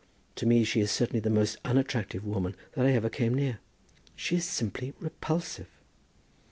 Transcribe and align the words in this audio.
To 0.37 0.47
me 0.47 0.63
she 0.63 0.79
is 0.79 0.89
certainly 0.89 1.19
the 1.19 1.29
most 1.29 1.57
unattractive 1.63 2.25
woman 2.25 2.55
that 2.71 2.87
I 2.87 2.91
ever 2.93 3.07
came 3.07 3.35
near. 3.35 3.59
She 4.15 4.37
is 4.37 4.45
simply 4.45 4.95
repulsive!" 4.99 5.69